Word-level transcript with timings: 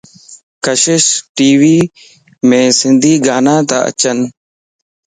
ڪشش 0.65 1.05
ٽي 1.35 1.49
ويم 1.59 2.51
سنڌي 2.79 3.13
گانا 3.25 3.55
تا 3.69 3.77
اچين 3.89 4.19